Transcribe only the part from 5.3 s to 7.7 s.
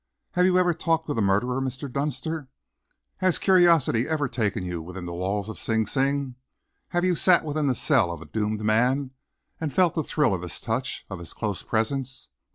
of Sing Sing? Have you sat within